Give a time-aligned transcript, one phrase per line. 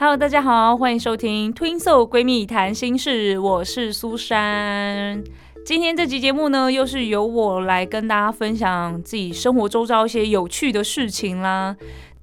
[0.00, 5.22] Hello，大家好，欢迎收听 Twinsol 闺蜜谈心事，我是苏珊。
[5.62, 11.76] 今天这集节目呢，又是由我来跟大家分享自己生活周遭一些有趣的事情啦。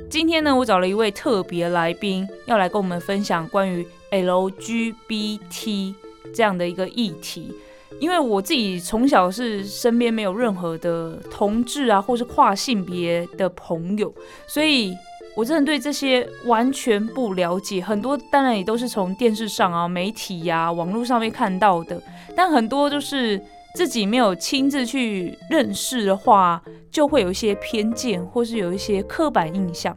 [0.09, 5.94] 今天呢，我找了一位特别来宾，要来跟我们分享关于 LGBT
[6.34, 7.54] 这样的一个议题。
[7.99, 14.12] 因为我自己从小是身边没有任何的同志啊，或是跨性别的朋友，
[14.48, 14.96] 所以。
[15.38, 22.02] 我真的对这些完全不了解，很多当然也都是从电视上啊、媒体呀、网络上面看到的，
[22.35, 23.40] 但很多就是
[23.76, 29.96] 自己没有亲自去认识的话，就会有一些偏见，或是有一些刻板印象。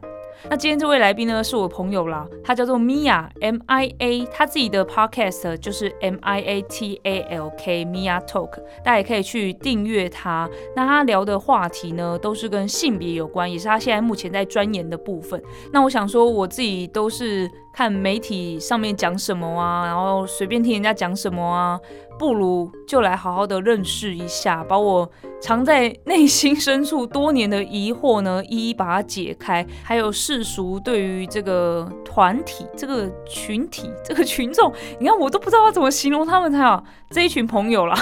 [0.48, 8.20] 那今天这位来宾呢，是我朋友啦，他叫做 Mia M I A，他自己的 podcast 就是 M I A T A L K Mia
[8.26, 8.50] Talk，
[8.82, 10.48] 大家也可以去订阅他。
[10.74, 15.40] 那他聊的话题呢，都是跟性别有关，也是他现在目前在钻研的部分。
[15.72, 21.78] 那我想说，我自己都是看媒体上面讲什么啊，然后随便听人家讲什么啊。
[22.18, 29.66] 不如就来好好的认识一下，把我藏在内心深处多年的疑惑呢， 一一把它解开。
[29.82, 36.84] 还有世俗对于这个团体、这个群体、 这个群众，你看我都不知道要怎么形容他们才好。
[37.08, 37.96] 这一群朋友啦，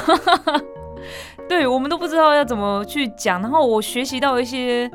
[1.48, 3.40] 对我们都不知道要怎么去讲。
[3.40, 4.90] 然后我学习到一些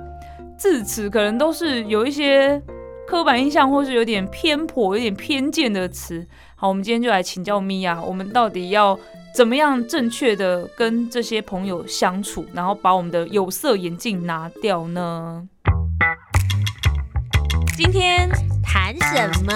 [0.58, 2.62] 字词，可能都是有一些
[3.06, 6.26] 刻板印象，或是有点偏颇、有点偏见的词。
[6.56, 8.98] 好，我们今天就来请教米娅，我们到底要
[9.36, 15.48] 怎么样正确的跟这些朋友相处，然后把我们的有色眼镜拿掉呢？
[17.76, 18.30] 今天
[18.64, 19.54] 谈什么？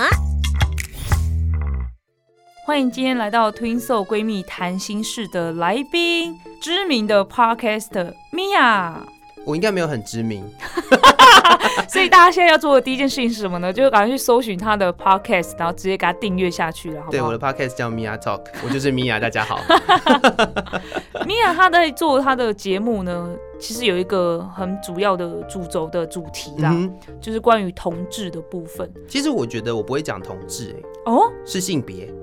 [2.66, 9.08] 欢迎今天来到 Twin Soul 闺蜜谈心事的来宾，知名的 Podcaster 米娅。
[9.48, 10.44] 我应该没有很知名，
[11.88, 13.72] 所以大家现在要做的第一件事情是什么呢？
[13.72, 17.02] 就是赶快去搜寻他的 podcast，然后直接给他订阅下去了。
[17.10, 19.62] 对，我的 podcast 叫 Mia Talk，我就是 Mia， 大家好。
[21.26, 26.76] Mia 他在做他的节目呢，其实有一个很主要的主轴的主题啦，
[27.22, 28.92] 就是关于同志的部分。
[29.08, 30.76] 其实我觉得我不会讲同志，
[31.06, 32.14] 哎，哦，是性别。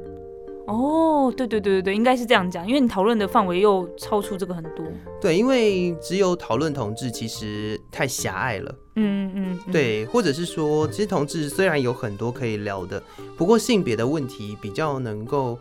[0.66, 4.84] 哦，对对对对对，应该是这样讲，因为你讨论的范围又超出这个很多。
[5.20, 8.74] 对，因为只有讨论同志，其实太狭隘了。
[8.96, 9.58] 嗯嗯。
[9.70, 13.02] 对，或者是说，其实同志虽然有很多可以聊的，
[13.36, 15.58] 不过性别的问题比较能够，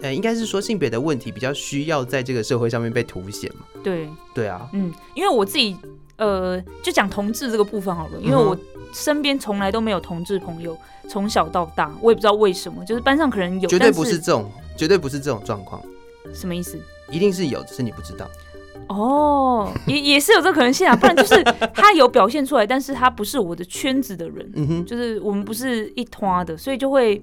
[0.00, 3.66] 呃，应该是说性别的问题比较需要在这个社会上面被凸显嘛。
[3.82, 4.08] 对。
[4.34, 4.68] 对啊。
[4.72, 5.76] 嗯，因为我自己，
[6.16, 8.56] 呃，就讲同志这个部分好了，因为我。
[8.94, 10.78] 身边从来都没有同志朋友，
[11.08, 15.82] 从小到大，我也不知道为什么，就是班上可能有，绝对不是这种，绝对不是这种状况。
[16.32, 16.80] 什么意思？
[17.10, 18.26] 一定是有，只是你不知道。
[18.86, 21.42] 哦，也 也是有这可能性啊，不然就是
[21.74, 27.20] 他有表现出来，但是他不是我的圈子的人，嗯哼，就是我们不是一团的，所以就会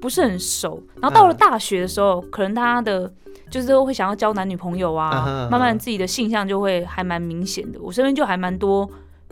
[0.00, 0.82] 不是很熟。
[1.00, 3.12] 然后到了大学的时候，可能他的
[3.50, 7.78] 就是会想要交男女朋友啊，慢慢自己的性向就会还蛮明显的。
[7.80, 8.88] 我身边就还蛮多。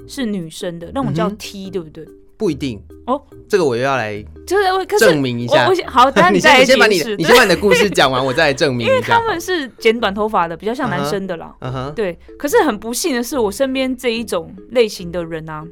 [0.06, 2.06] 是女生的那种叫 T，对不对？
[2.36, 5.68] 不一定哦，这个我又要来就是证明一下。
[5.68, 8.84] 我好， 你先你先把你你先把你的故事讲完，我再来证明。
[8.88, 11.54] 因为他们是剪短头发的，比较像男生的啦。
[11.60, 12.18] 嗯哼，对。
[12.36, 15.64] 可是很不幸的是，我身边这一种类型的人啊，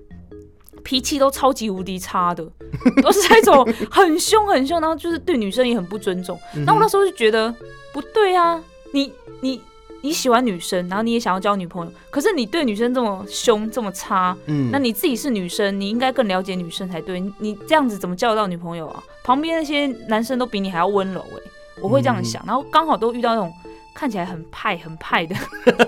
[0.84, 2.48] 脾气都超级无敌差的，
[3.02, 6.38] 都是那种很凶很凶，然后就是对女生也很不尊重。
[6.64, 7.52] 那我那时候就觉得
[7.92, 8.62] 不对啊，
[8.92, 9.60] 你你。
[10.02, 17.20] 你喜欢女生，然后你也想要交女朋友，可是你对女生这么凶这么差，嗯，那你自己是女生，你应该更了解女生才对。
[17.38, 19.02] 你这样子怎么交得到女朋友啊？
[19.22, 21.50] 旁边那些男生都比你还要温柔哎，
[21.81, 22.43] 我会这样想。
[22.44, 23.52] 然后刚好都遇到那种
[23.94, 25.37] 看起来很派很派的，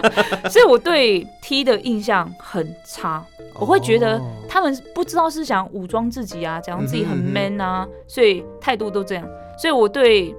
[0.48, 3.24] 所以我对 T 的印象很差。
[3.54, 9.28] 我会觉得他们不知道是想武装自己啊，假装自己很 man 啊，所以态度都这样。
[9.58, 10.32] 所以我对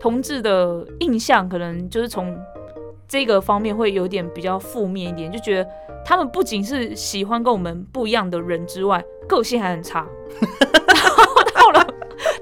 [0.00, 2.36] 同志的印象可能就是从。
[3.10, 5.68] 这个方面会有点比较负面一点，就觉得
[6.04, 10.06] 他们不仅是喜欢跟我们不一样的人之外，个性还很差。
[10.86, 11.86] 然后到了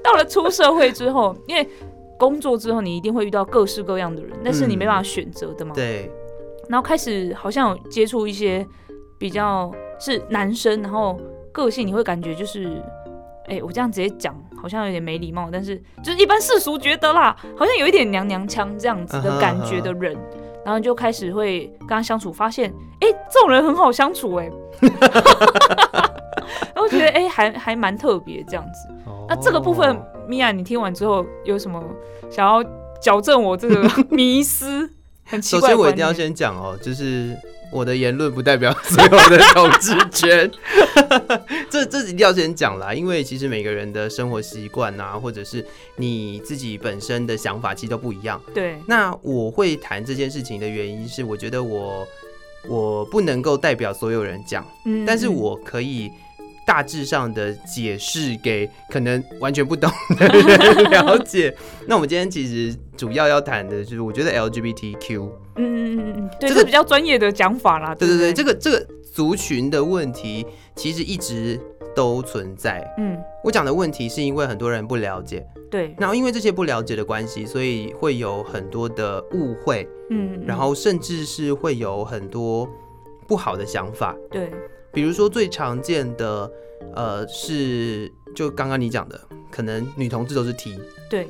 [0.03, 1.67] 到了出社会之后，因为
[2.19, 5.73] 工作之后你一定会遇到各式各样的人，但是你没办法选择的嘛。
[5.73, 6.11] 对。
[6.67, 8.63] 然后开始好像有接触一些
[9.17, 11.19] 比较是男生，然后
[11.51, 12.79] 个性你会感觉就是，
[13.47, 20.15] 哎，我这样直接讲好像有点没礼貌，但是就是一般世俗觉得啦，好像有一点娘娘腔这样子的感觉的人。
[20.69, 24.47] 然后就开始会跟他相处，发现哎，这种人很好相处哎，
[26.75, 28.87] 然后觉得哎，还还蛮特别这样子。
[29.27, 31.83] 那这个部分，米娅，你听完之后有什么
[32.29, 32.63] 想要
[33.01, 33.81] 矫正我这个
[34.15, 34.87] 迷思？
[35.25, 35.71] 很奇怪。
[35.71, 37.35] 首先，我一定要先讲哦，就是
[37.71, 40.49] 我的言论不代表所有的统治权。
[41.69, 48.41] 这这一定要先讲啦，因为其实每个人的生活习惯啊，或者是你自己本身的想法，其实都不一样。
[48.53, 48.77] 对。
[48.87, 52.07] 那我会谈这件事情的原因是，我觉得我
[52.67, 56.11] 我不能够代表所有人讲，嗯，但是我可以。
[56.69, 59.89] 大致上的解释给可能完全不懂
[60.19, 61.51] 的人 了解。
[61.87, 67.95] 那我们今天其实主要要谈的就是，我觉得 LGBTQ，嗯嗯嗯嗯，对，这个比较专业的讲法啦。
[67.95, 70.45] 对对对，这个这个族群的问题
[70.75, 71.59] 其实一直
[71.95, 72.87] 都存在。
[72.99, 75.43] 嗯，我讲的问题是因为很多人不了解。
[75.71, 79.89] 对，然后因为这些不了解的关系，所以会有很多的误会。
[80.11, 82.69] 嗯，然后甚至是会有很多
[83.27, 84.15] 不好的想法。
[84.29, 84.51] 对。
[84.91, 86.51] 比如说最常见的，
[86.95, 89.19] 呃，是就刚刚你讲的，
[89.51, 91.27] 可能女同志都是 T，对，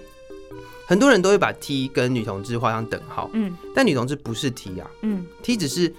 [0.85, 5.93] 很多人都会把 T 跟女同志画上等号，嗯，但女同志不是 T 啊，嗯，T 只是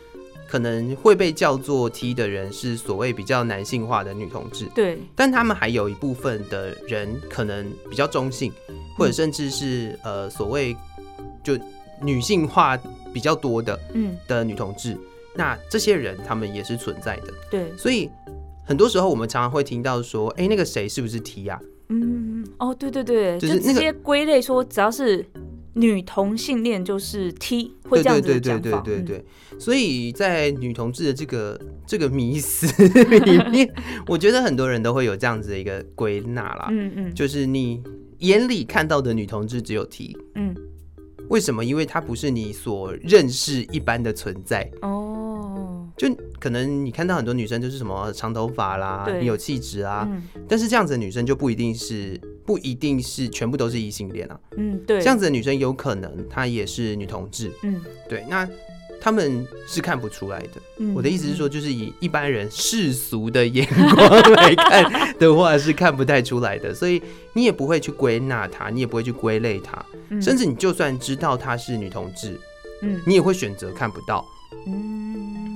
[0.48, 8.52] 可能会被叫做 T 的人是所谓比较男性化的女同志，对，但他们还有一部分的人可能比较中性，
[8.96, 10.76] 或者甚至是呃所谓
[11.44, 11.58] 就
[12.00, 12.76] 女性化
[13.12, 14.16] 比较多的，嗯。
[14.26, 14.96] 的女同志。
[15.40, 18.10] 那这些人他们也是存在的，对，所以
[18.62, 21.58] 很多时候我们常常会听到说，哎，那个谁是不是 T 呀？
[21.88, 25.24] 嗯，哦，对对对，就是直接归类说，只要是
[25.72, 28.80] 女同性恋就是 T，会这样子讲法。
[28.80, 29.24] 对对对对，
[29.58, 33.66] 所以在女同志的这个这个迷思里面，
[34.08, 36.68] 我觉得很多人都会有这样子的一个归纳啦。
[36.70, 37.82] 嗯嗯，就是你
[38.18, 40.54] 眼里看到的女同志只有 T，嗯，
[41.28, 41.64] 为什么？
[41.64, 44.70] 因为它不是你所认识一般的存在。
[44.82, 45.16] 哦。
[45.96, 46.08] 就
[46.38, 50.08] 可能你看到很多女生就是什么长头发啦，你有气质啊，
[50.48, 54.40] 但是这样子的女生就不一定是不一定是全部都是异性恋啊。
[54.56, 57.52] 嗯，对，这样子的女生有可能她也是女同志。
[57.62, 58.48] 嗯，对，那
[59.02, 60.92] 他们是看不出来的。
[60.94, 67.00] 我的意思是说，就是以一般人世俗的眼光 来看的话，是看不太出来的，所以
[67.32, 69.82] 你也不会去归纳她，你也不会去归类她，
[70.20, 72.38] 甚至你就算知道她是女同志，
[72.82, 74.22] 嗯，你也会选择看不到。
[74.66, 75.09] 嗯，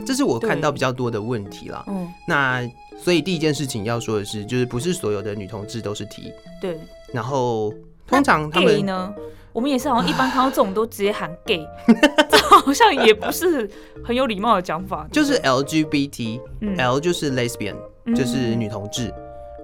[0.05, 1.85] 这是我看到比较多的问题了。
[1.89, 2.61] 嗯，那
[2.99, 6.33] 所以第一件事情要说的是，就是不是所有的女同志都是 T。
[6.61, 6.79] 对。
[7.13, 7.73] 然后
[8.07, 9.15] 通常他们呢，
[9.53, 11.67] 我们也是好像一般看到这种都直接喊 gay，
[12.29, 13.71] 这好像也不是
[14.05, 15.07] 很有礼貌的讲法。
[15.13, 17.77] 就是 LGBT，L 就是 lesbian，
[18.15, 19.13] 就是女同志，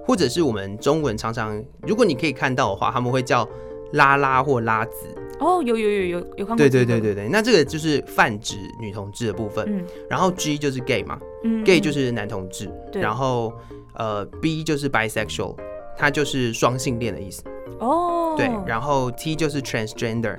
[0.07, 3.47] 或者是我们中文常常，如果你可以看到的话，他们会叫
[3.93, 5.07] 拉拉或拉子。
[5.41, 6.57] 哦，有有有有有看过。
[6.57, 9.65] 对对对对对，那这个就是泛指女同志的部分。
[9.67, 12.71] 嗯，然后 G 就是 gay 嘛，嗯，gay 就是男同志。
[12.91, 13.01] 对。
[13.01, 13.51] 然后
[13.95, 15.55] 呃，B 就是 bisexual，
[15.97, 17.43] 它就是双性恋的意思。
[17.79, 18.35] 哦。
[18.37, 20.37] 对，然后 T 就是 transgender，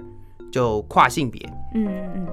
[0.52, 1.40] 就跨性别。
[1.74, 2.26] 嗯嗯嗯。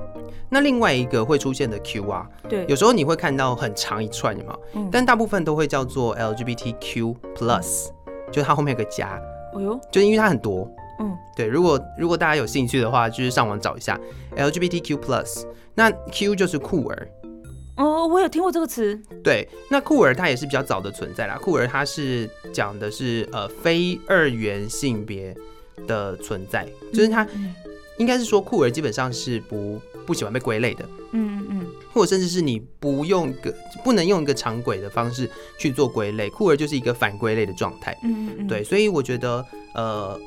[0.48, 4.60] 那另外一个会出现的 Q 啊，对，有时候你会看到很长一串，有没有？
[4.76, 4.90] 嗯。
[4.92, 7.88] 但大部分都会叫做 LGBTQ plus，
[8.32, 9.20] 就是它后面有个加。
[9.54, 9.80] 哦呦。
[9.92, 10.70] 就因为它很多。
[11.00, 14.00] 嗯，对，如果如果大家有兴趣的话，就是上网找一下
[14.36, 17.08] LGBTQ plus，那 Q 就是酷儿。
[17.78, 19.02] 哦，我有听过这个词。
[19.24, 21.38] 对，那酷儿它也是比较早的存在啦。
[21.42, 25.34] 酷儿它是讲的是呃非二元性别
[25.88, 27.26] 的存在，就是它
[27.98, 30.84] 应该是说酷儿基本上是不不喜欢被归类的。
[31.14, 37.98] 嗯嗯嗯，或者甚至是你不用个不能用一个常轨的方式去做归类，酷儿就是一个反归类的状态。
[38.04, 40.20] 嗯嗯嗯，对，所以我觉得呃。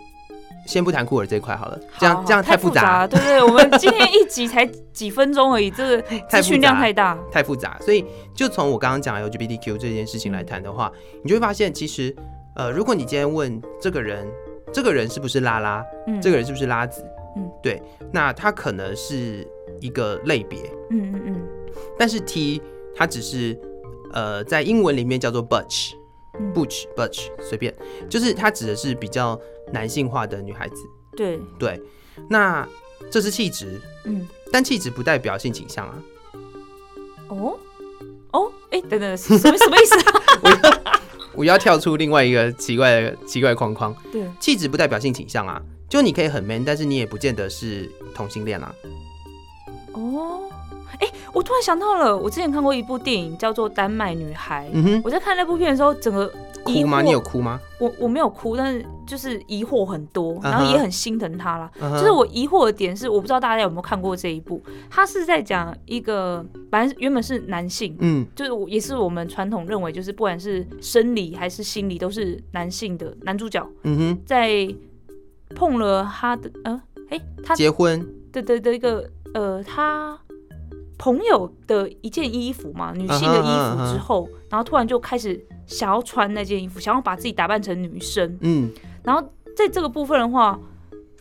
[0.66, 3.06] 先不谈酷儿这一块好了，这样这样太复杂。
[3.06, 7.76] 对不对，我们今天一集才几分钟而已， 这个资讯量太大，太复杂。
[7.80, 8.04] 所以
[8.34, 10.90] 就从我刚刚讲 LGBTQ 这件事情来谈的话，
[11.22, 12.14] 你就会发现，其实
[12.54, 14.26] 呃，如果你今天问这个人，
[14.72, 15.84] 这个人是不是拉拉，
[16.20, 17.04] 这个人是不是拉子，
[17.36, 19.46] 嗯，对，那他可能是
[19.80, 21.42] 一个类别，嗯嗯嗯，
[21.98, 22.62] 但是 T
[22.94, 23.58] 它只是
[24.12, 25.92] 呃，在英文里面叫做 Butch。
[26.54, 27.74] Butch Butch 随便，
[28.08, 29.38] 就是它指的是比较
[29.72, 30.76] 男性化的女孩子。
[31.16, 31.80] 对对，
[32.28, 32.66] 那
[33.10, 36.02] 这是气质，嗯，但气质不代表性倾向啊。
[37.28, 37.58] 哦
[38.32, 39.94] 哦，哎，等等，什么什么意思？
[40.42, 40.56] 我要
[41.34, 43.94] 我要跳出另外一个奇怪的奇怪框框。
[44.10, 48.74] 对，气质不代表性倾向啊，就你可以很 man，但是你也不见得是同性恋啊。
[49.92, 50.48] 哦。
[50.98, 54.66] 哎，我突然想到了，我之前看过一部电影叫做《丹麦女孩》。
[54.72, 56.30] 嗯哼，我在看那部片的时候，整个
[56.64, 57.02] 哭吗？
[57.02, 57.60] 你有哭吗？
[57.80, 61.70] 我我没有哭，但是就是疑惑很多，然后也很心疼她啦。
[61.80, 74.72] 就是我疑惑的点是，我不知道大家有没有看过这一部，他是在讲一个，反正原本是男性，嗯，就是也是我们传统认为，就是不管是生理还是心理都是男性的男主角，嗯哼，在
[75.56, 76.80] 碰了他的，呃，
[77.10, 80.16] 哎，他结婚的的的一个，呃，他。
[81.02, 88.38] 朋友的一件衣服嘛，女性的衣服之后，然后突然就开始想要穿那件衣服，想要把自己打扮成女生。
[88.40, 88.70] 嗯，
[89.02, 89.20] 然后
[89.56, 90.56] 在这个部分的话，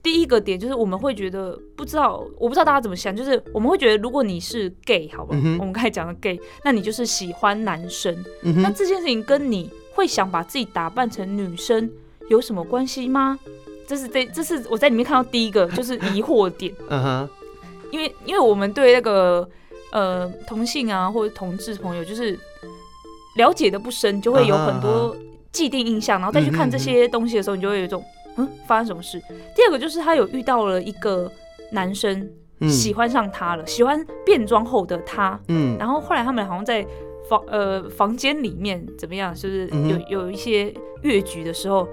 [0.04, 8.16] 第一个点就是我们会觉得不知道，我不知道大家怎么想，就是我们会觉得如果你是 gay，好吧，我们刚才讲的 gay，那你就是喜欢男生。
[8.44, 11.90] 那这件事情跟你会想把自己打扮成女生
[12.30, 13.40] 有什么关系吗？
[13.88, 16.72] 这是这这是我在里面看到第一个就是疑惑点。
[16.88, 17.30] 嗯哼，
[17.90, 19.50] 因为因为我们对那个。
[19.92, 22.38] 呃，同性啊，或者同志朋友，就是
[23.38, 25.16] 了解的不深，就会有很多
[25.52, 28.04] 既定印象，然后再去看这些东西的时候，你就会有一种
[28.38, 29.20] 嗯，发生什么事？
[29.56, 31.32] 第二个就是他有遇到了一个
[31.72, 32.30] 男生，
[32.70, 36.86] 喜欢上他了，喜欢变装后的他，嗯，然后后来他们好像在
[37.30, 41.88] 房呃房间里面怎么样，就是有有一些越局的时候。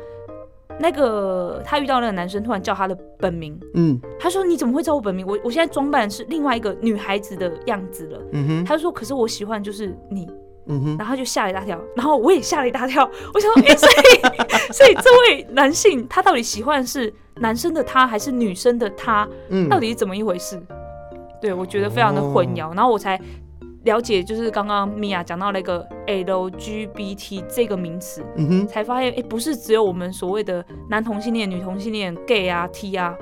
[0.81, 5.27] 那个他遇到那个男生，突然叫他的本名，嗯，他说你怎么会叫我本名？
[5.27, 10.29] 我我现在装扮是另外一个女孩子的样子了，嗯哼，他说可是我喜欢就是你，
[10.67, 19.29] 嗯哼，然后他就吓了一大跳，然后我也吓了一大跳，我想说，哎，所以 所以这位男性他到底喜欢是男生的他还是女生的他？
[19.49, 20.61] 嗯，到底是怎么一回事？
[21.41, 23.21] 对我觉得非常的混淆，然后我才。
[23.89, 33.17] 了解就是刚刚米娅讲到那个 LGBT 这个名词，嗯哼，才发现哎，不是只有我们所谓的男同性恋、女同性恋、gay 啊、T 啊，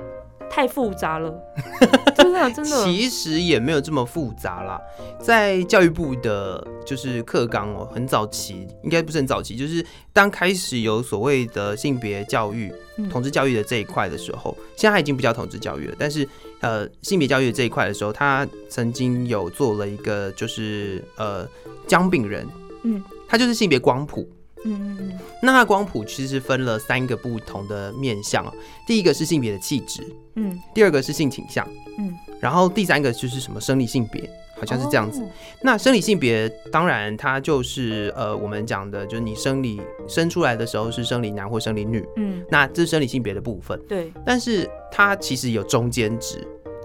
[0.49, 1.33] 太复杂了，
[2.17, 2.83] 真的真的。
[2.83, 4.77] 其实也没有这么复杂啦，
[5.19, 12.73] 在教育部的就是课纲哦，很早期，应该不是很早期，就是当开始有所谓的性别教育、
[13.09, 16.27] 同志教育的这一块的时候，现在已经不叫统治教育了，但是。
[16.59, 21.47] 呃，性别教育这一块的时候，他曾经有做了一个，就是呃，
[21.85, 22.47] 姜饼人，
[22.81, 24.27] 嗯，他就是性别光谱，
[24.65, 28.43] 嗯嗯嗯，那他光谱其实分了三个不同的面向
[28.87, 31.63] 第一个是性别的气质，嗯，第二个是性倾向，
[31.99, 32.11] 嗯，
[32.41, 34.27] 然后第三个就是什么生理性别。
[34.59, 35.23] 好像是这样子。
[35.61, 43.79] 那生理性别，当然它就是呃，我们讲的，就是你生理生出来的时候是生理男或生理女，嗯，那这是生理性别的部分。
[43.87, 44.11] 对。
[44.25, 46.39] 但是它其实有中间值。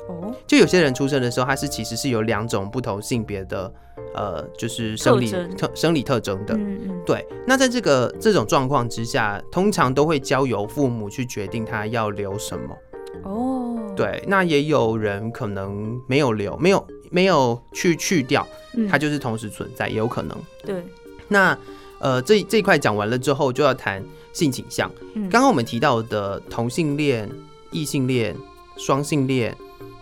[0.09, 0.35] 哦。
[0.47, 3.73] 就有些人出生的时候，他是其实是有两种不同性别的，
[4.15, 6.55] 呃，就是生理特生理特征的。
[6.55, 7.03] 嗯嗯。
[7.07, 7.27] 对。
[7.47, 12.77] 那在这个这种状况之下，通常都会交由父母去决定他要留什么。
[13.25, 13.93] 哦。
[13.97, 14.23] 对。
[14.27, 16.87] 那也有人可能没有留，没有。
[17.13, 18.45] 没有去去掉，
[18.91, 20.37] 它就是同时存在，也有可能。
[20.65, 20.83] 对，
[21.29, 21.57] 那
[22.01, 24.03] 呃，这这一块讲完了之后，就要谈
[24.33, 24.91] 性倾向。
[25.31, 27.31] 刚刚我们提到的同性恋、
[27.71, 28.35] 异性恋、
[28.79, 29.55] 双性恋，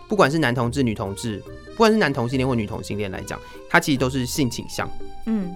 [0.07, 3.37] 不管是男同志、女同志，不管是男同性恋或女同性恋来讲，
[3.69, 4.89] 它其实都是性倾向。
[5.25, 5.53] 嗯，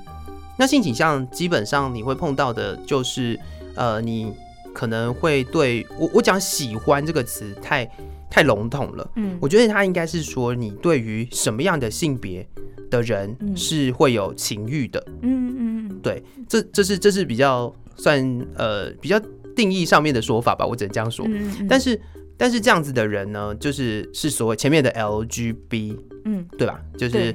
[0.60, 3.40] 那性倾向基本上你会碰到的就是，
[3.76, 4.34] 呃，你
[4.74, 7.90] 可能会对我我讲喜欢这个词太。
[8.36, 12.46] 太笼统了，嗯，我觉得他应该是说，你对于什么样的性别
[12.90, 19.18] 的人是会有情欲的，嗯嗯嗯，对，这这是这是比较算呃比较
[19.56, 21.26] 定义上面的说法吧，我只能这样说。
[21.70, 21.98] 但是
[22.36, 26.82] 但是这样子的人呢，就是是所谓前面的 LGB，嗯，对吧？
[26.98, 27.34] 就是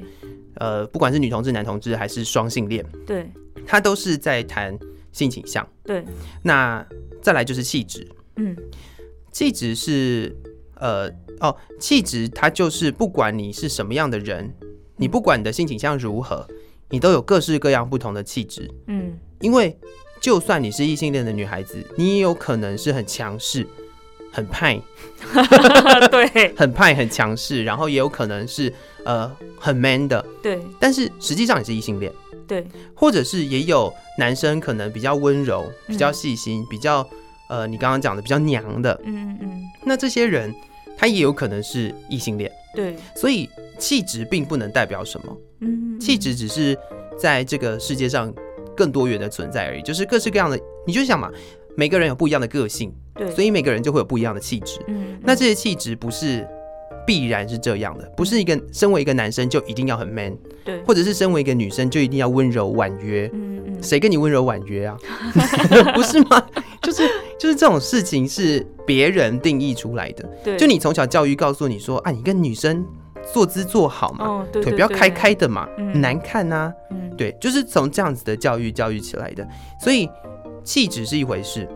[0.57, 3.27] 呃不管是女同志、男同志还是双性恋，对，
[3.65, 4.77] 他都是在谈
[5.11, 5.67] 性倾向。
[5.83, 6.05] 对，
[6.43, 6.85] 那
[7.23, 8.55] 再来就是气质，嗯，
[9.31, 10.35] 气质是。
[10.81, 11.07] 呃
[11.39, 14.53] 哦，气质它就是不管你是什么样的人，
[14.97, 16.45] 你不管你的性倾向如何，
[16.89, 18.69] 你都有各式各样不同的气质。
[18.87, 19.77] 嗯，因为
[20.19, 23.65] 就算你是异性恋的女孩子，你也有可能是很强势、
[24.31, 24.81] 很派，
[26.11, 28.73] 对，很派、很强势，然后也有可能是
[29.03, 30.59] 呃很 man 的，对。
[30.79, 32.11] 但是实际上你是异性恋，
[32.47, 37.07] 对，或者是也有男生可能比较温柔、比较细心、比较
[37.49, 40.51] 呃你刚刚讲的比较娘的，嗯嗯嗯，那这些人。
[41.01, 46.77] 他也有可能是异性恋，对，所以气质并不能代表什么，嗯，气质只是
[47.17, 48.31] 在这个世界上
[48.77, 51.31] 更多元的存在而已，就是各式各样的，你就想嘛，
[51.75, 56.47] 每个人有不一样的个性，对，所以每个人就会有不一样的气质，嗯，那这些气质不是
[57.03, 63.50] 必然是这样的，不是一个身为一个男生就一定要很 man，对，或者是身为一个女生就一定要温柔婉约，嗯嗯，
[63.81, 64.97] 谁跟你温柔婉约啊？
[65.95, 66.41] 不是吗？
[66.81, 67.03] 就是
[67.39, 72.85] 就是这种事情是别人定义出来的，对，就你从小教育告诉你说，啊，你跟女生
[73.31, 76.73] 坐姿坐好嘛，腿不要开开的嘛，难看呐，
[77.17, 79.47] 对，就是从这样子的教育教育起来的，
[79.79, 80.09] 所以
[80.63, 81.67] 气质是一回事，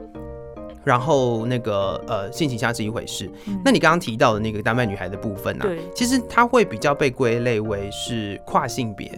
[0.83, 3.29] 然后那个呃性倾向是一回事。
[3.63, 5.65] 那你刚刚提到的那个丹麦女孩的部分呢？
[5.67, 9.11] 对，其实她会比较被归类为是跨性别。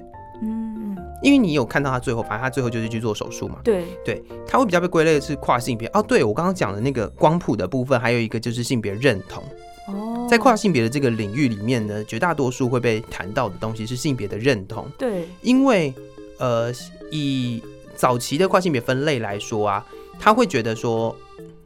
[1.27, 3.59] 嗯，因为你有看到他最后，反正他最后就是去做手术嘛。
[3.63, 5.87] 对，对，他会比较被归类是跨性别。
[5.89, 9.43] 哦，对我刚刚讲的那个光谱的部分，还有一个就是性别认同。
[9.87, 14.85] 哦，在跨性别的这个领域里面呢，绝大多数会被谈到的东西是性别的认同。
[14.97, 15.93] 对，因为
[16.39, 16.71] 呃，
[17.11, 17.61] 以
[17.95, 19.85] 早期的跨性别分类来说啊，
[20.19, 21.15] 他会觉得说，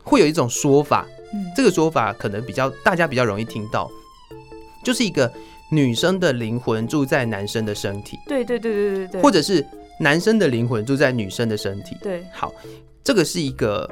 [0.03, 3.89] 会有一种说法，嗯，这个说法可能比较大家比较容易听到，
[4.84, 5.32] 就是一个
[5.72, 8.18] 女生的灵魂住在男生的身体。
[8.28, 9.66] 对对对对对对，或者是
[10.00, 11.96] 男生的灵魂住在女生的身体。
[12.01, 12.54] 对，好，
[13.04, 13.90] 这个是一个。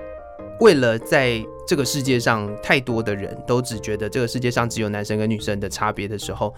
[0.61, 6.53] 为了在这个世界上太多的人都只觉得这个世界上只有男生跟女生的差别的时候，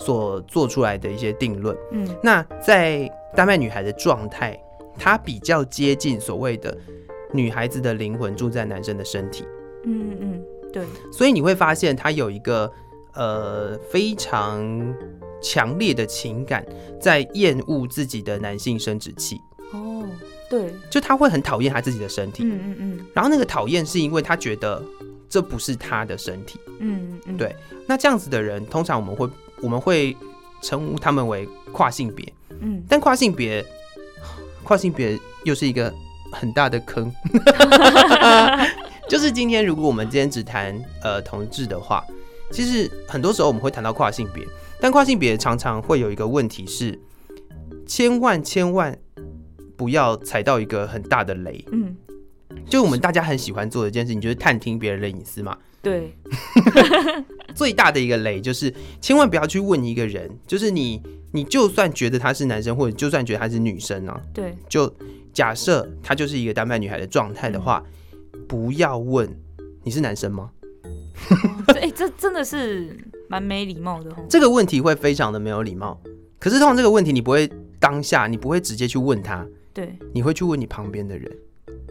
[0.00, 1.76] 所做出来的一些定论。
[1.92, 4.60] 嗯，那在丹麦女孩的状态，
[4.98, 6.76] 她比较接近所谓的
[7.32, 9.44] 女孩子的灵魂住在男生的身体。
[9.84, 10.84] 嗯嗯，对。
[11.12, 12.68] 所以你会发现她有一个
[13.14, 14.94] 呃非常
[15.42, 16.64] 强烈的情感，
[17.00, 19.40] 在厌恶自己的男性生殖器。
[19.72, 20.04] 哦。
[20.50, 24.80] 对，就他会很讨厌他自己的身体，嗯嗯嗯，然后那个讨厌是因为他觉得
[25.28, 27.56] 这不是他的身体，嗯嗯，对。
[27.88, 29.28] 那这样子的人，通常我们会
[29.62, 30.14] 我们会
[30.62, 32.30] 称呼他们为跨性别，
[32.60, 33.64] 嗯，但跨性别
[34.62, 35.92] 跨性别又是一个
[36.30, 37.12] 很大的坑，
[39.08, 42.04] 就是今天如果我们今天只谈呃同志的话，
[42.54, 44.46] 其实很多时候我们会谈到跨性别，
[44.80, 46.98] 但跨性别常常会有一个问题是，
[47.84, 48.96] 千万千万。
[49.76, 51.64] 不要踩到一个很大的雷。
[51.72, 51.96] 嗯，
[52.70, 55.58] 就我们大家很喜欢做的一件事情，就是探听别人的隐私嘛。
[55.82, 56.16] 对，
[57.56, 64.94] 最大的一个雷就是千万不要去问一个人，就是你，你就算觉得他是男生，或者就算觉得他是女生啊，对，就
[65.32, 67.82] 假设他就是一个丹麦女孩的状态的话，
[68.46, 69.28] 不要问
[69.82, 70.52] 你是男生吗？
[71.80, 72.96] 哎，这真的是
[73.28, 74.10] 蛮没礼貌的。
[74.28, 76.00] 这个问题会非常的没有礼貌。
[76.38, 79.46] 可是通常这个问题你不会当下，你不会直接去问他。
[79.72, 81.36] 对，你会去问你旁边的人，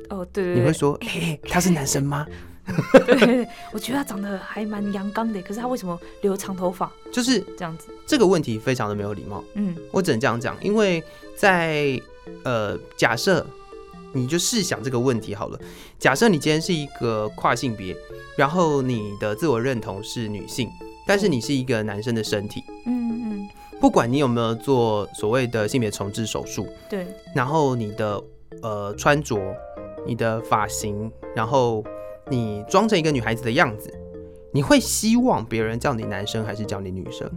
[0.10, 2.26] 哦，对，你会说，哎，他是男生吗？
[3.08, 6.90] 对，我觉得他长得还蛮阳刚的，可是他为什么留长头发？
[7.12, 9.44] 就是这样子，这个问题非常的没有礼貌。
[9.56, 11.04] 嗯，我只能这样讲，因为
[11.36, 12.00] 在
[12.44, 13.46] 呃，假设
[14.14, 15.60] 你就试想这个问题好了，
[16.00, 17.96] 假设你今天是一个跨性别，
[18.38, 20.70] 然后你的自我认同是女性，
[21.06, 23.50] 但是你是一个男生的身体，嗯嗯。
[23.82, 28.24] 不管你有没有做所谓的性别重置手术，对，然后你的
[28.62, 29.38] 呃穿着、
[30.08, 31.84] 你的发型，然后
[32.30, 33.94] 你装成一个女孩子的样子，
[34.54, 37.30] 你会希望别人叫你男生还是叫你女生？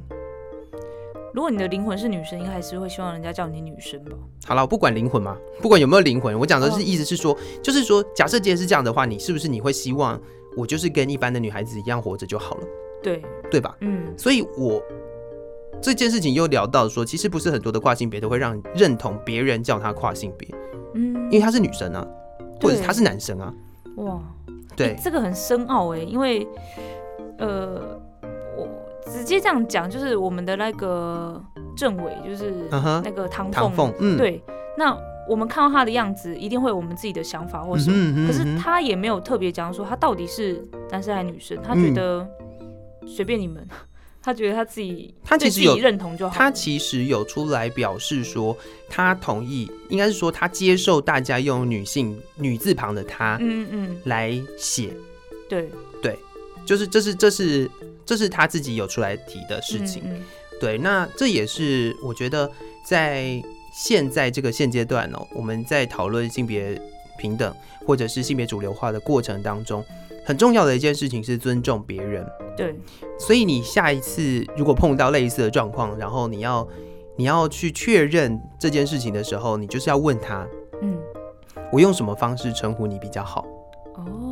[1.36, 4.12] 如果你的灵魂是女生，应该还是会希望人家叫你女生吧？
[4.46, 10.18] 好了，不管灵魂嘛，不管有没有灵魂，我讲的是意思是说，就是说，假设今天是这样的话，你是不是你会希望
[10.56, 12.66] 我就是跟一般的女孩子一样活着就好了？
[13.02, 13.76] 对，对吧？
[13.80, 14.82] 嗯，所以我。
[15.82, 20.48] 这件事情又聊到说，其实不是很多的跨性别都会让认同别人叫他跨性别，
[20.94, 22.06] 嗯，因为他是女生啊，
[22.62, 23.52] 或者他是男生啊，
[23.96, 24.18] 哇，
[24.74, 26.48] 对，这个很深奥哎，因为
[27.36, 28.15] 呃，我
[29.06, 31.42] 直接这样讲，就是我们的那个
[31.76, 34.42] 政委，就是那个唐凤，嗯，对，
[34.76, 34.96] 那
[35.28, 42.26] 我们看到他的样子，一定会有我们自己的想法或什么，可是他也没有特别讲说他到底是男生还是女生，他觉得
[43.06, 43.66] 随便你们。
[44.26, 46.34] 他觉得他自己，他其实有认同就好。
[46.34, 48.56] 他其实有出来表示说，
[48.88, 54.92] 他同意，应该是说他接受大家用女性女字旁的他，嗯嗯，来写。
[55.48, 55.70] 对。
[56.02, 56.18] 对，
[56.66, 57.70] 就是这是这是
[58.04, 60.02] 这是他自己有出来提的事情。
[60.60, 62.50] 对，那这也是我觉得
[62.84, 66.80] 在现在这个现阶段哦，我们在讨论性别
[67.18, 67.54] 平等
[67.86, 69.84] 或者是性别主流化的过程当中。
[70.24, 72.26] 很重要的一件事情是尊重别人。
[72.56, 72.74] 对，
[73.16, 76.66] 所以你下一次如果碰到类似的状况，然后你要
[77.14, 80.44] 你要去确认这件事情的时候，你就是要问他，
[80.82, 80.98] 嗯，
[81.70, 83.46] 我用什么方式称呼你比较好？
[83.94, 84.25] 哦，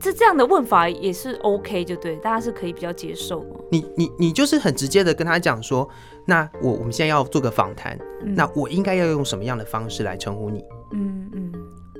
[0.00, 3.44] 这这样的问法也是 OK，就对，大家是可以比较接受。
[3.70, 5.88] 你你你就是很直接的跟他讲说，
[6.24, 10.64] 那我我们现在要做个访谈，那我应该要用什么样的方式来称呼你？
[10.92, 11.52] 嗯嗯，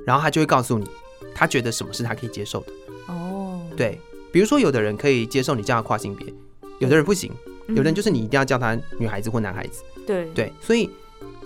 [0.05, 0.85] 然后他就会告诉你。
[1.33, 2.73] 他觉得什么是他可以接受的
[3.07, 3.97] 哦，对，
[4.33, 6.27] 比如说有的人可以接受你叫他跨性别，
[6.79, 7.31] 有的人不行，
[7.69, 10.89] 有的人就是你一定要叫他女孩子或男孩子，对对，所以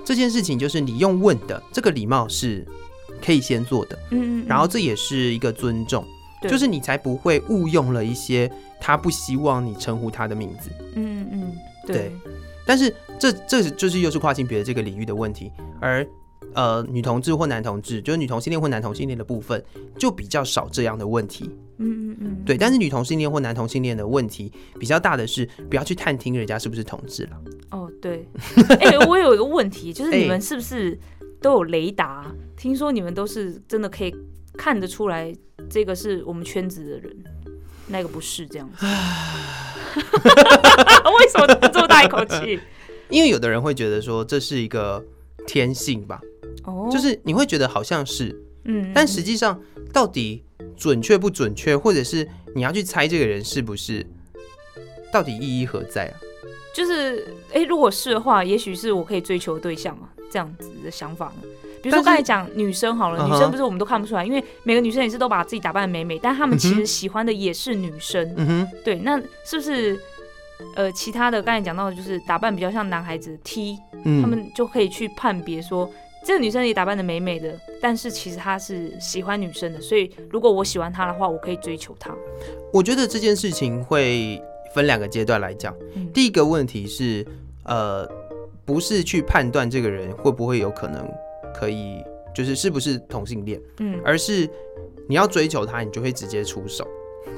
[0.03, 2.65] 这件事情就是你用问的这个礼貌是
[3.23, 6.03] 可以先做的，嗯嗯，然后这也是一个尊重，
[6.49, 11.51] 就是你才不会误用了一些他不希望你称呼他的名字，嗯嗯，
[11.85, 12.11] 对，
[12.65, 16.05] 但是这这就是又是跨性别的这个领域的问题，而。
[16.53, 19.61] 呃女同志或男同志，就是女同性恋或男同性恋的部分，
[19.97, 21.49] 就比较少这样的问题。
[21.79, 22.57] 嗯嗯嗯，对。
[22.57, 27.41] 但是女同性恋或男同性恋的问题比较大的是，不要去探听人家是不是同志了。
[27.71, 28.25] 哦，对。
[28.79, 30.97] 哎，我有一个问题，就是你 们是不是
[31.41, 32.33] 都有雷达？
[32.55, 34.15] 听说你们都是真的可以
[34.57, 35.33] 看得出来，
[35.69, 37.23] 这个是我们圈子的人，
[37.87, 38.85] 那个不是这样子。
[39.95, 42.59] 为什么这么大一口气？
[43.09, 45.03] 因为有的人会觉得说这是一个
[45.45, 46.19] 天性吧，
[46.63, 49.61] 哦，就是你会觉得好像是，嗯，但实际上
[49.93, 50.43] 到底
[50.75, 54.05] 准确不准确，或者是你要去猜这个人是不是，
[55.11, 56.13] 到底意义何在啊？
[56.73, 61.47] 就是，哎，如果是的话，也许是我可以追求对象嘛，这样子的想法呢？
[61.85, 69.99] 比如说刚才讲女生好了，女生不是我们都看不出来，因为每个女生也是都把自己打扮的美美，但她们其实喜欢的也是女生，嗯哼，对，那是不是？
[70.73, 73.77] 呃，其他的刚才讲到的就是打扮比较像男孩子 T，
[74.21, 75.91] 他们就可以去判别说
[76.25, 82.15] 这个女生也打扮的美美的，但是其实她是喜欢女生的，所以如果我喜欢她的话，我可以追求她。
[82.71, 84.41] 我觉得这件事情会
[84.73, 85.75] 分两个阶段来讲。
[86.13, 87.27] 第一个问题是，
[87.63, 88.09] 呃，
[88.63, 91.05] 不是去判断这个人会不会有可能
[91.57, 92.03] 可以，
[92.35, 94.49] 就是是不是同性恋，嗯，而是
[95.07, 96.85] 你要追求他，你就会直接出手。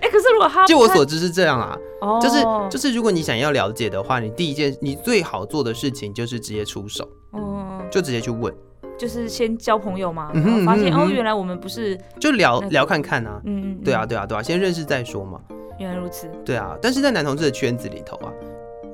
[0.00, 2.18] 哎，可是如果他，据我所知是这样啊，哦。
[2.22, 8.52] 就是就是，如果你想要了解的话，你第一件你最好做的事情就是直接出手，嗯，就直接去问，
[8.98, 15.40] 就是先交朋友嘛，然后发现哦，原来我们不是就聊聊看看啊，嗯，对啊，对啊，对啊，先认识再说嘛，
[15.78, 18.32] 原来如此，对啊，但是在男同志的圈子里头啊，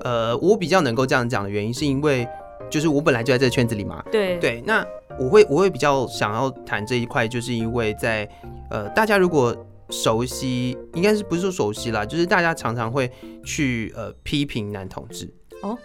[0.03, 2.27] 呃，我比较能够这样讲的原因是因为，
[2.73, 4.85] 就是我本来就在这个圈子里嘛，对对，那
[5.17, 8.29] 我会我会比较想要谈这一块，就是因为在
[8.71, 9.55] 呃，大家如果。
[9.91, 13.13] 熟悉应该是不是说熟悉啦，就是大家常常会
[13.45, 15.31] 去呃批评男同志
[15.61, 15.77] 哦，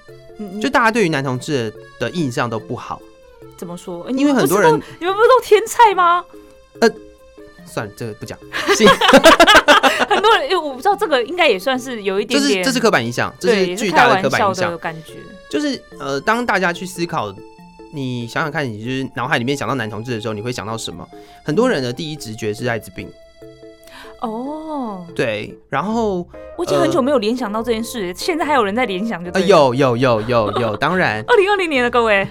[0.62, 3.02] 就大家对于男同志的印象都不好。
[3.58, 4.10] 怎么说？
[4.12, 6.24] 因为很多人你们不是都天菜吗？
[6.80, 6.90] 呃，
[7.68, 8.38] 算了，这个不讲。
[10.10, 15.14] 很多人因为我不知道这个应该也算是有一点，就是这是刻板印象，这是巨大的刻板印象感觉。
[15.50, 17.34] 就是呃，当大家去思考，
[17.94, 21.08] 你想想看，你就是脑海里面想到男同志的时候，你会想到什么？
[21.44, 23.10] 很多人的第一直觉是艾滋病。
[24.22, 26.28] 哦，对，然后
[26.58, 32.28] 我已经很久没有联想到这件事，现在还有人在联想，就有有有有有，当然， 二零二零年的各位，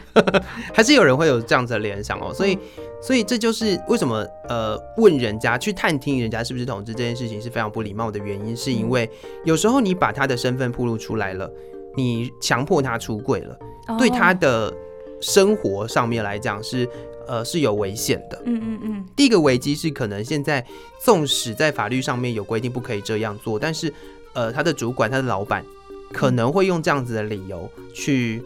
[0.75, 2.59] 还是有人会有这样子的联想哦，所以
[3.07, 9.09] 所以这就是为什么呃问人家去探听人家是不是同志这件事情是非常不礼貌的原因，是因为
[9.45, 11.49] 有时候你把他的身份暴露出来了，
[11.97, 13.57] 你强迫他出柜了，
[13.97, 14.75] 对他的
[15.21, 16.89] 生活上面来讲是。
[17.29, 18.41] 呃，是有危险的。
[18.45, 19.05] 嗯嗯嗯。
[19.17, 20.65] 第一个危机是可能现在，
[21.03, 23.93] 纵使在法律上面有规定不可以这样做，但是，
[24.33, 25.65] 呃，他的主管、他的老板
[26.13, 28.41] 可能会用这样子的理由去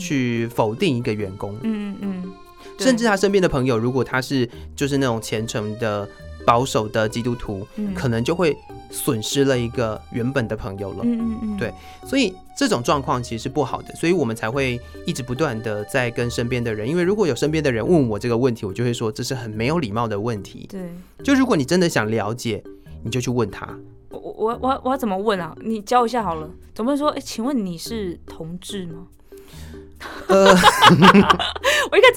[0.00, 1.56] 去否定一个员工。
[1.62, 2.32] 嗯嗯嗯。
[2.78, 6.08] 甚至他身边的朋友，如果他是就是那种虔诚的。
[6.46, 8.56] 保守的基督徒，可能就会
[8.90, 11.00] 损失了一个原本的朋友了。
[11.02, 11.70] 嗯嗯嗯，对，
[12.06, 20.66] 所以这种状况其实是不好的，所以我们才会一直不断的在跟身边的人，因为如果有身边的人问我这个问题，我就会说这是很没有礼貌的问题。
[20.70, 20.90] 对，
[21.22, 22.64] 就如果你真的想了解，
[23.04, 23.68] 你就去问他。
[24.08, 25.54] 我我我我要怎么问啊？
[25.62, 26.48] 你教一下好了。
[26.74, 29.06] 总不能说，哎，请问你是同志吗？
[30.28, 30.54] 呃，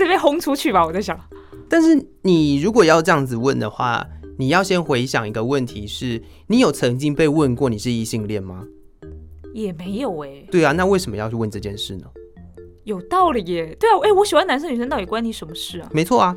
[0.05, 0.85] 直接轰出去吧？
[0.85, 1.19] 我在想。
[1.69, 4.05] 但是你如果要这样子问的话。
[4.37, 8.65] 你要先回想一个问题：是你有曾经被问过你是异性恋吗？
[9.53, 10.43] 也没有哎。
[10.49, 12.07] 对啊，那为什么要去问这件事呢？
[12.83, 13.77] 有道理耶。
[13.79, 15.87] 对啊，哎，我喜欢男生女生到底关你什么事啊？
[15.93, 16.35] 没错啊，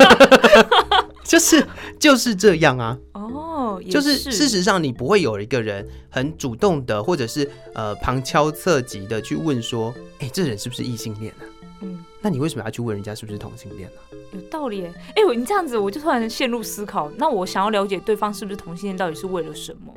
[1.24, 1.66] 就是
[1.98, 2.98] 就是这样啊。
[3.14, 11.42] 哦，就是事实上你不会有一个人很主动的，或者是呃旁敲侧击的去问说，哎，这人是不是异性恋啊？
[11.80, 14.18] 嗯，那你为什么要去问人家是不是同性恋呢？
[14.32, 17.10] 有道理哎，哎，你这样子我就突然陷入思考。
[17.16, 19.94] 那我想要了解对方是不是同性恋，到底是为了什么？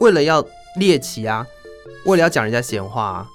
[0.00, 0.44] 为了要
[0.78, 1.46] 猎奇啊，
[2.06, 3.28] 为了要讲人家闲话啊。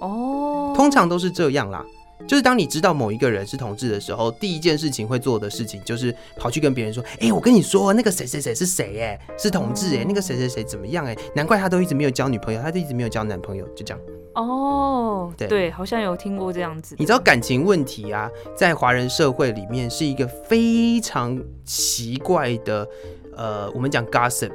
[0.00, 1.84] 哦，通常都是这样啦。
[2.26, 9.00] 就是当你知道某一个人是同志的时候，第一件事情会做的事情就是跑去跟别人说：“哎，我跟你说，那个谁谁谁是谁？
[9.00, 11.06] 哎，是同志哎，那个谁谁谁怎么样？
[11.06, 14.00] 哎，难怪他都一直没有交女朋友，他就一直没有交男朋友，就这样。”
[14.38, 16.94] 哦，对对，好像有听过这样子。
[16.96, 22.88] 你知道感情问题啊，在华人社会里面是一个非常奇怪的，
[23.36, 24.52] 呃，我们讲 gossip，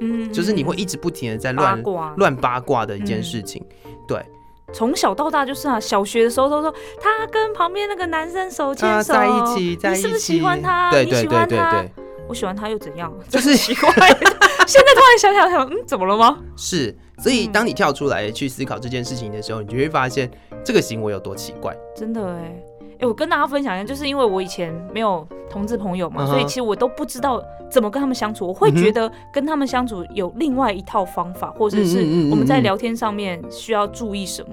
[0.00, 1.82] 嗯，就是你会一直不停的在乱
[2.16, 3.62] 乱八卦的一件事情。
[4.08, 4.24] 对，
[4.72, 10.90] 从小到大就是啊，小学的时候都说他跟旁边那个男生手牵手在一起，你是不是喜欢他？
[10.90, 11.90] 对对对对对，
[12.26, 13.12] 我喜欢他又怎样？
[13.28, 13.92] 就是奇怪。
[14.66, 16.38] 现在突然想想想，嗯，怎么了吗？
[16.56, 16.94] 是。
[17.18, 20.30] 所以，当你跳出来去思考这件事情的时候，你就会发现，
[20.62, 21.74] 这个行为有多奇怪。
[21.94, 22.62] 真的哎，
[22.98, 28.46] 哎，我跟大家分享一下，就是因为我以前没有同志朋友嘛，所以其实我都不知道怎么跟他们相处。
[28.46, 32.00] 我会觉得跟他们相处有另外一套方法，或者是
[32.30, 34.50] 我们在聊天上面需要注意什么。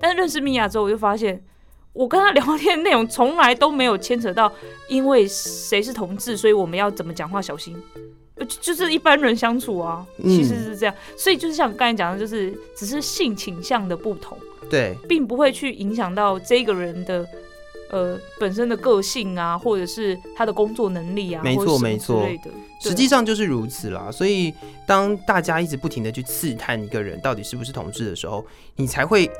[0.00, 1.40] 但是认识米娅之后，我就发现。
[1.92, 4.50] 我跟他聊天内容从来都没有牵扯到，
[4.88, 7.76] 因为谁是同志，所以我们要怎么讲话小心，
[8.46, 10.94] 就是一般人相处啊，其实是这样。
[11.16, 17.26] 所以就是像刚才讲的，就是只是性倾向的不同，对，并不会去影响到这个人的
[17.90, 22.50] 呃本身的个性啊，或者是他的工作能力啊，没错没错之类的。
[22.80, 24.10] 实际上就是如此啦。
[24.10, 24.52] 所以
[24.86, 28.44] 当大家一直不停的去刺探一个人到底是不是同志的时候，
[28.76, 29.30] 你才会。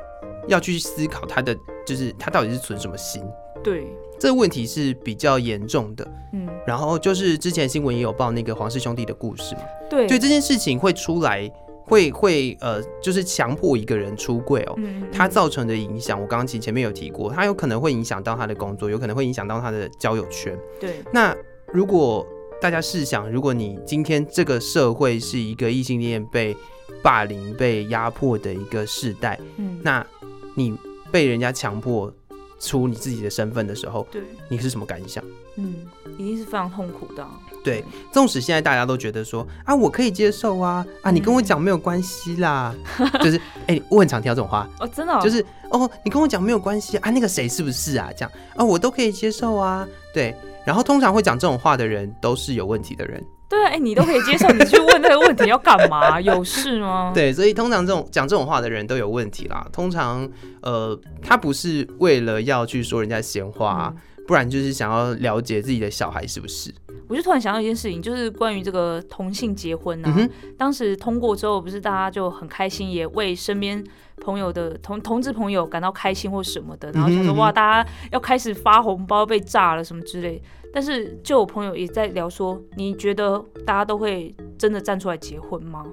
[0.49, 3.23] 要去思考他的，就是他到底是存什么心？
[3.63, 3.87] 对，
[4.19, 6.07] 这个问题是比较严重的。
[6.33, 9.63] 嗯，然后就是之前新闻也有报那个黄氏兄弟的故事嘛。
[9.89, 11.51] 对，对这件事情会出来，
[11.85, 14.75] 会会呃，就是强迫一个人出柜哦。
[14.79, 15.07] 嗯。
[15.13, 20.57] 他造成的影响，我刚刚其实前面有提过，他有可能会影响到他的工作，有可能会影响到他的交友圈。
[20.79, 20.97] 对。
[21.13, 21.37] 那
[21.73, 22.27] 如果
[22.61, 26.57] 大家试想，如果你今天这个社会是一个异性恋被
[27.03, 30.07] 霸凌、被压迫的一个世代，嗯，那
[30.55, 30.77] 你
[31.11, 32.13] 被人家强迫
[32.61, 35.25] 出你自己的身份的时候，对，你是什么感想？
[35.57, 35.75] 嗯，
[36.17, 37.27] 一定是非常痛苦的。
[37.65, 42.75] 对，纵使现在大家都觉得说啊，我可以接受啊，啊，你跟我讲没有关系啦，
[43.21, 48.11] 就是哎，我很常听到这种话哦，真的，就是哦，你跟我讲没有关系啊，那个谁是不是啊？
[48.17, 50.37] 这样啊，我都可以接受啊，对。
[50.67, 53.25] 然后通常会讲这种话的人都是有问题的人。
[53.51, 56.21] 对啊，哎，你都可以接受，你去问这个问题要干嘛？
[56.23, 57.11] 有事吗？
[57.13, 59.67] 对，所以通常这种讲这种话的人都有问题啦。
[59.73, 60.31] 通常，
[60.63, 63.93] 呃，他不是为了要去说人家闲话，
[64.25, 66.73] 不然就是想要了解自己的小孩是不是。
[67.09, 70.29] 我就突然想到一件事情，就是关于这个同性结婚啊。
[70.57, 73.85] 当时通过之后，不是大家就很开心，也为身边
[74.21, 80.41] 朋友的同同志朋友感到开心或什么的，然后就说哇，大家要开始发红包被炸了什么之类。
[80.73, 85.85] 但是，就我朋友也在聊说，你觉得大家都会真的站出来结婚吗？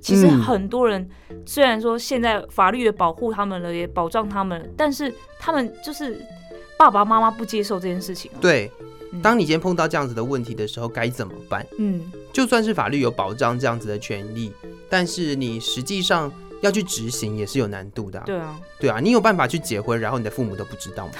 [0.00, 1.08] 其实很多人
[1.44, 6.20] 虽然说现在法律也保护他们了，也保障他们，但是他们就是
[6.76, 8.30] 爸爸妈妈不接受这件事情。
[8.40, 8.70] 对，
[9.22, 11.66] 当你今天碰到这样子的问题的时候，该怎么办？
[11.78, 12.00] 嗯，
[12.32, 14.52] 就算是法律有保障这样子的权利，
[14.88, 16.32] 但是你实际上。
[16.60, 18.20] 要去执行也是有难度的。
[18.26, 21.12] 对啊，对啊，你有办法去结婚，然后你的父母都不知道吗？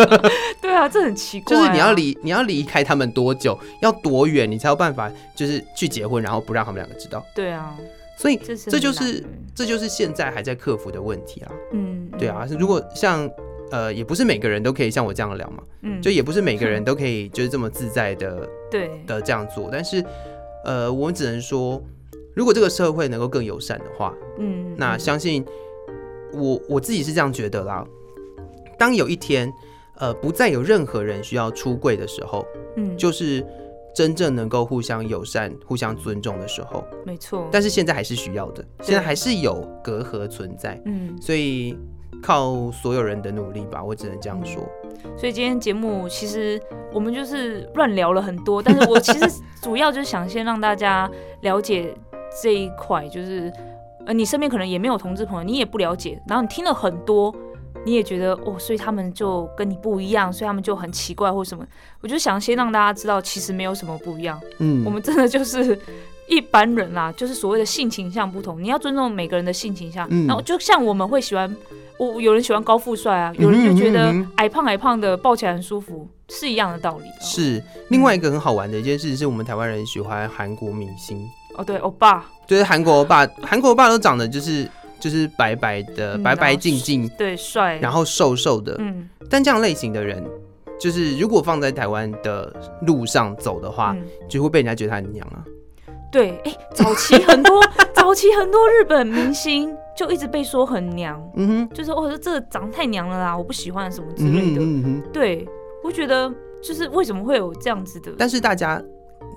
[0.60, 1.56] 对啊，这很奇怪。
[1.56, 7.24] 就是你要离你要离开他们多久，要多远，你才有办法就是去结婚，然后不让他们两个知道。
[7.34, 7.76] 对啊，
[8.18, 11.52] 所以这就是这就是现在还在克服的问题啊。
[11.72, 13.28] 嗯，对啊，如果像
[13.70, 15.62] 呃，也不是每个人都可以像我这样聊嘛。
[15.82, 20.04] 嗯，就也不是每个人都可以就是这么自在的 对的这样做，但是
[20.64, 21.82] 呃，我们只能说。
[22.34, 25.44] 如果这个社会能够更友善的话，嗯，那相信
[26.32, 27.84] 我我自己是这样觉得啦。
[28.78, 29.52] 当有一天，
[29.98, 32.44] 呃，不再有任何人需要出柜的时候，
[32.76, 33.46] 嗯，就是
[33.94, 37.46] 真正能够互相友善、互相尊重的时候，没错。
[37.52, 41.76] 但是现在还是需要的，现在还是有隔阂存在，嗯，所以
[42.22, 44.66] 靠所有人的努力吧，我只能这样说。
[45.16, 46.60] 所以今天节目其实
[46.92, 51.10] 我们就是乱聊了很多，但是我其实主要就是想先让大家
[51.42, 51.94] 了解。
[52.40, 53.52] 这一块就是，
[54.06, 57.34] 呃，你身边可能也没有同志朋友，你也不了解，然后你听了很多，
[57.84, 61.66] 你也觉得哦，所以他们就跟你不一样，所以他们就很奇怪或什么。
[62.00, 64.40] 我就想先让大家知道，其实没有什么不一样。
[64.58, 65.78] 嗯，我们真的就是
[66.28, 70.08] 一般人啦，就是所谓的性倾向不同，你要尊重每个人的性倾向。
[70.26, 71.54] 然后就像我们会喜欢，
[71.98, 77.04] 我有人喜欢高富帅啊，有人就觉得矮胖矮胖的抱起来很舒服，是一样的道理。
[77.20, 81.28] 是另外一个很好玩的一件事，是我们台湾人喜欢韩国明星。
[81.56, 90.24] 哦，对，欧巴，就是韩国欧巴，韩国欧巴都长得就是就是白白的，白白净净，对，帅，然后瘦瘦的，嗯，但这样类型的人，
[90.80, 92.54] 就是如果放在台湾的
[92.86, 93.96] 路上走的话，
[94.28, 95.44] 就会被人家觉得他很娘啊。
[96.10, 97.62] 对，哎，早期很多，
[97.94, 105.48] 早期很多日本明星就一直被说很娘，嗯哼，就是我说这长得太娘了啦，我不喜欢什么之类的，嗯哼，对，
[105.82, 108.82] 我觉得就是为什么会有这样子的，但是大家。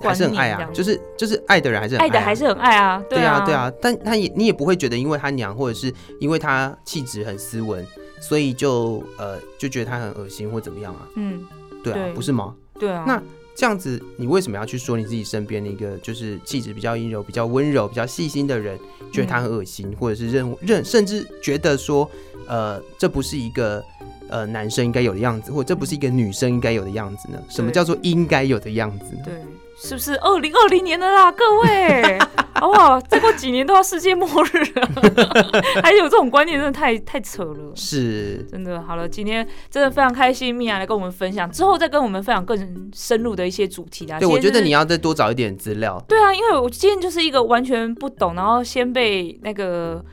[0.01, 7.85] 还是很爱啊，就是就是爱的人还是爱的还是很爱啊，对啊对啊，但他也你也不会觉得因为他娘或者是因为他气质很斯文，
[8.19, 11.07] 所以就呃就觉得他很恶心或怎么样啊？
[11.15, 11.43] 嗯，
[11.83, 12.55] 对啊，不是吗？
[12.79, 13.21] 对啊，那
[13.55, 18.77] 这样子你为什么要去说你自己身边的一个就是气质比较阴柔、比较温柔、比较细心的人，
[19.11, 22.09] 觉得他很恶心，或者是认认甚至觉得说
[22.47, 23.83] 呃这不是一个。
[24.27, 27.37] 呃，男生应该有的样子，或者这不是一个女生应该有的样子呢？
[27.47, 29.21] 什么叫做应该有的样子呢？
[29.23, 29.35] 对，
[29.77, 31.31] 是不是二零二零年的啦？
[31.31, 32.17] 各位，
[32.53, 32.99] 好不好？
[33.01, 34.89] 再过几年都要世界末日了，
[35.83, 37.71] 还有这种观念，真的太太扯了。
[37.75, 38.81] 是，真的。
[38.81, 44.17] 好了，今天真的非常开心，米娅来跟我们分享，之后再跟我们分享更深入的一些主题啊。
[44.17, 46.01] 对，我觉得你要再多找一点资料。
[46.07, 50.03] 对啊，因为我今天就是一个完全不懂，然后先被那个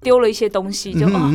[0.00, 1.28] 丢了一些东西，就哦，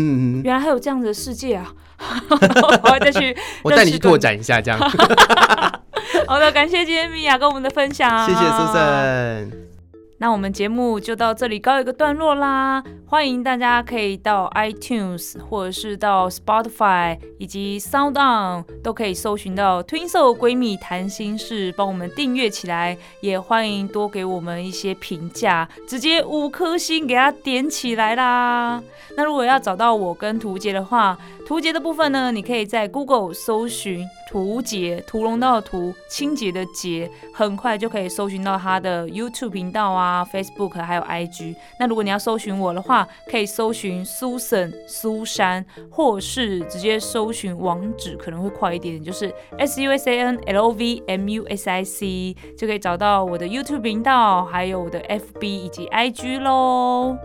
[0.44, 1.74] 原来还有这样的世界啊！
[2.84, 4.80] 我要再去，我带你去拓展一下，这样。
[6.28, 9.75] 好的，感谢今天米娅跟我们的分享，谢谢苏珊。
[10.18, 12.82] 那我们节目就到这里告一个段落啦！
[13.06, 22.98] 欢迎大家可以到 iTunes 或者是到 Spotify 以及 SoundOn 都可以搜寻到 Twinso 闺蜜谈心事，帮我们订阅起来。
[23.20, 28.82] 也欢迎多给我们一些评价，直接五颗星给它点起来啦！
[29.18, 41.56] 那如果要找到我跟图杰的话，图杰的部分呢，你可以在 Google 搜寻图杰，屠龙道的图，清洁的洁，很快就可以搜寻到他的 YouTube 频道啊啊、Facebook 还有 IG。
[41.80, 53.46] 那如果你要搜寻我的话，可以搜寻 Susan 苏珊，或是直接搜寻网址可能会快一点点，就是 S U S A N L O V M U S I C，就可以找到我的
[53.48, 57.18] YouTube 频道，还有我的 FB 以及 IG 喽。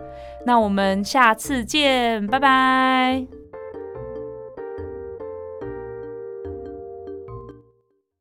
[0.45, 3.40] 那我们下次见，拜拜。